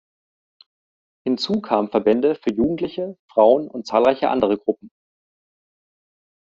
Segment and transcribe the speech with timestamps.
[1.27, 4.89] Hinzu kamen Verbände für Jugendliche, Frauen und zahlreiche andere Gruppen.